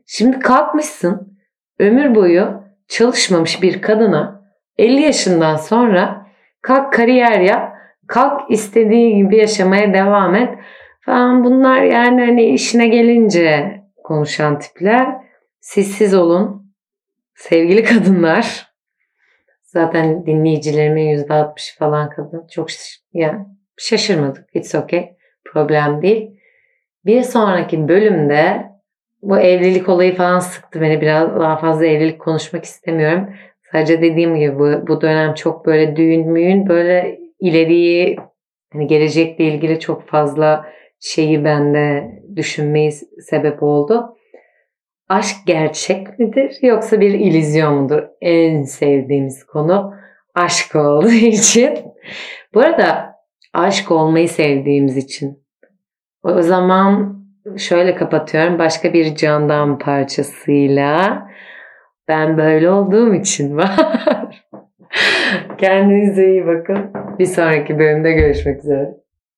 Şimdi 0.07 0.39
kalkmışsın 0.39 1.39
ömür 1.79 2.15
boyu 2.15 2.63
çalışmamış 2.89 3.63
bir 3.63 3.83
kadına 3.83 4.45
50 4.79 5.01
yaşından 5.01 5.57
sonra 5.57 6.27
kalk 6.63 6.93
kariyer 6.93 7.41
yap, 7.41 7.77
kalk 8.07 8.51
istediği 8.51 9.17
gibi 9.17 9.37
yaşamaya 9.37 9.95
devam 9.95 10.35
et 10.35 10.59
falan 11.01 11.45
bunlar 11.45 11.83
yani 11.83 12.25
hani 12.25 12.45
işine 12.45 12.89
gelince 12.89 13.81
konuşan 14.05 14.59
tipler. 14.59 15.09
Sessiz 15.61 16.15
olun 16.15 16.75
sevgili 17.35 17.85
kadınlar. 17.85 18.75
Zaten 19.63 20.27
dinleyicilerimin 20.27 21.19
%60 21.19 21.79
falan 21.79 22.11
kadın. 22.11 22.47
Çok 22.47 22.69
yani 23.13 23.47
şaşırmadık. 23.77 24.49
It's 24.55 24.75
okay. 24.75 25.11
Problem 25.45 26.03
değil. 26.03 26.31
Bir 27.05 27.23
sonraki 27.23 27.89
bölümde 27.89 28.67
bu 29.23 29.39
evlilik 29.39 29.89
olayı 29.89 30.17
falan 30.17 30.39
sıktı 30.39 30.81
beni. 30.81 31.01
Biraz 31.01 31.41
daha 31.41 31.57
fazla 31.57 31.87
evlilik 31.87 32.21
konuşmak 32.21 32.65
istemiyorum. 32.65 33.29
Sadece 33.73 34.03
dediğim 34.03 34.37
gibi 34.37 34.59
bu, 34.59 34.87
bu 34.87 35.01
dönem 35.01 35.35
çok 35.35 35.67
böyle 35.67 35.97
düğün 35.97 36.29
müğün 36.29 36.69
böyle 36.69 37.19
ileriyi 37.41 38.17
hani 38.73 38.87
gelecekle 38.87 39.45
ilgili 39.45 39.81
çok 39.81 40.09
fazla 40.09 40.67
şeyi 41.01 41.45
bende 41.45 42.11
düşünmeyi 42.37 42.93
sebep 43.31 43.63
oldu. 43.63 44.17
Aşk 45.09 45.37
gerçek 45.47 46.19
midir 46.19 46.59
yoksa 46.63 47.01
bir 47.01 47.11
ilizyon 47.15 47.75
mudur? 47.75 48.03
En 48.21 48.63
sevdiğimiz 48.63 49.47
konu 49.47 49.95
aşk 50.35 50.77
olduğu 50.77 51.11
için. 51.13 51.79
Bu 52.55 52.61
arada 52.61 53.14
aşk 53.55 53.91
olmayı 53.91 54.29
sevdiğimiz 54.29 54.97
için. 54.97 55.45
O 56.23 56.43
zaman 56.43 57.19
şöyle 57.57 57.95
kapatıyorum. 57.95 58.59
Başka 58.59 58.93
bir 58.93 59.15
candan 59.15 59.79
parçasıyla 59.79 61.29
ben 62.09 62.39
böyle 62.39 62.71
olduğum 62.71 63.15
için 63.15 63.57
var. 63.57 64.47
Kendinize 65.59 66.31
iyi 66.31 66.47
bakın. 66.47 66.91
Bir 67.19 67.27
sonraki 67.27 67.79
bölümde 67.79 68.13
görüşmek 68.13 68.59
üzere. 68.59 69.04